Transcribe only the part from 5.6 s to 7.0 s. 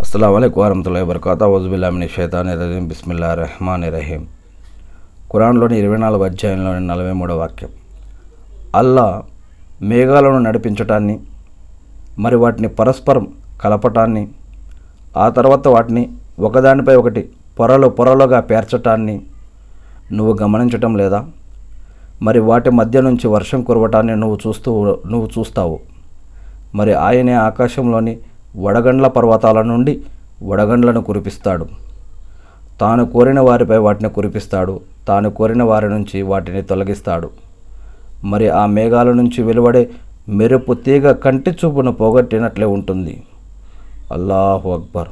ఇరవై నాలుగు అధ్యాయంలోని